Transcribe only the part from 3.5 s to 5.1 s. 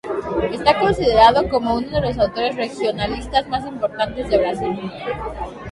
importantes de Brasil.